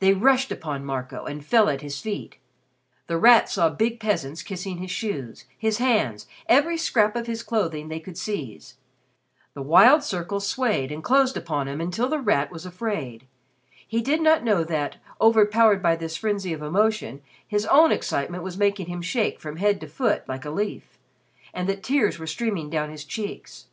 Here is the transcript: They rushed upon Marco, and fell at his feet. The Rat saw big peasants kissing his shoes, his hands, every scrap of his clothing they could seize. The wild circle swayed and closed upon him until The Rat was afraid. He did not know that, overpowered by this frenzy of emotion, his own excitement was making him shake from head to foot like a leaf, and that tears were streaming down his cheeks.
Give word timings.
They 0.00 0.12
rushed 0.12 0.52
upon 0.52 0.84
Marco, 0.84 1.24
and 1.24 1.42
fell 1.42 1.70
at 1.70 1.80
his 1.80 1.98
feet. 1.98 2.36
The 3.06 3.16
Rat 3.16 3.48
saw 3.48 3.70
big 3.70 4.00
peasants 4.00 4.42
kissing 4.42 4.76
his 4.76 4.90
shoes, 4.90 5.46
his 5.56 5.78
hands, 5.78 6.26
every 6.46 6.76
scrap 6.76 7.16
of 7.16 7.26
his 7.26 7.42
clothing 7.42 7.88
they 7.88 7.98
could 7.98 8.18
seize. 8.18 8.74
The 9.54 9.62
wild 9.62 10.02
circle 10.02 10.40
swayed 10.40 10.92
and 10.92 11.02
closed 11.02 11.38
upon 11.38 11.68
him 11.68 11.80
until 11.80 12.10
The 12.10 12.18
Rat 12.20 12.50
was 12.52 12.66
afraid. 12.66 13.26
He 13.88 14.02
did 14.02 14.20
not 14.20 14.44
know 14.44 14.62
that, 14.62 14.98
overpowered 15.22 15.82
by 15.82 15.96
this 15.96 16.18
frenzy 16.18 16.52
of 16.52 16.60
emotion, 16.60 17.22
his 17.48 17.64
own 17.64 17.92
excitement 17.92 18.44
was 18.44 18.58
making 18.58 18.88
him 18.88 19.00
shake 19.00 19.40
from 19.40 19.56
head 19.56 19.80
to 19.80 19.86
foot 19.88 20.22
like 20.28 20.44
a 20.44 20.50
leaf, 20.50 20.98
and 21.54 21.66
that 21.66 21.82
tears 21.82 22.18
were 22.18 22.26
streaming 22.26 22.68
down 22.68 22.90
his 22.90 23.06
cheeks. 23.06 23.68